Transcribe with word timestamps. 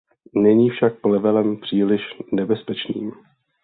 Není 0.35 0.69
však 0.69 0.99
plevelem 1.01 1.57
příliš 1.59 2.01
nebezpečným. 2.33 3.11